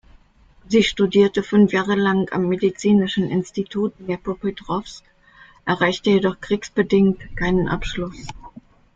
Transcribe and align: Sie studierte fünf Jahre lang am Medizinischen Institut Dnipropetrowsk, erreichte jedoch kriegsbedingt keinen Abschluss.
Sie 0.67 0.81
studierte 0.81 1.43
fünf 1.43 1.73
Jahre 1.73 1.93
lang 1.95 2.27
am 2.33 2.47
Medizinischen 2.47 3.29
Institut 3.29 3.93
Dnipropetrowsk, 3.99 5.03
erreichte 5.65 6.09
jedoch 6.09 6.41
kriegsbedingt 6.41 7.37
keinen 7.37 7.67
Abschluss. 7.67 8.17